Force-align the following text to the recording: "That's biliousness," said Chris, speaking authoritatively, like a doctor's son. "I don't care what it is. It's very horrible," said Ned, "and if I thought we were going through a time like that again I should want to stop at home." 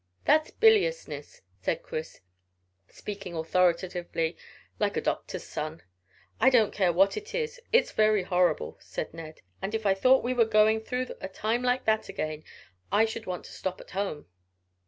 "That's 0.25 0.49
biliousness," 0.49 1.43
said 1.61 1.83
Chris, 1.83 2.21
speaking 2.87 3.35
authoritatively, 3.35 4.35
like 4.79 4.97
a 4.97 4.99
doctor's 5.01 5.43
son. 5.43 5.83
"I 6.39 6.49
don't 6.49 6.73
care 6.73 6.91
what 6.91 7.17
it 7.17 7.35
is. 7.35 7.61
It's 7.71 7.91
very 7.91 8.23
horrible," 8.23 8.77
said 8.79 9.13
Ned, 9.13 9.43
"and 9.61 9.75
if 9.75 9.85
I 9.85 9.93
thought 9.93 10.23
we 10.23 10.33
were 10.33 10.45
going 10.45 10.79
through 10.81 11.09
a 11.21 11.27
time 11.29 11.61
like 11.61 11.85
that 11.85 12.09
again 12.09 12.43
I 12.91 13.05
should 13.05 13.27
want 13.27 13.45
to 13.45 13.51
stop 13.53 13.79
at 13.79 13.91
home." 13.91 14.25